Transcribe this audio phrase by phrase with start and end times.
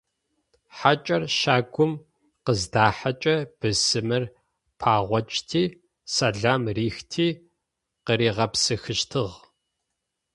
[0.77, 1.91] Хьакӏэр щагум
[2.45, 4.23] къыздахьэкӏэ бысымыр
[4.79, 5.63] пэгъокӏти,
[6.13, 7.27] сэлам рихти
[8.05, 9.37] къыригъэпсыхыщтыгъ.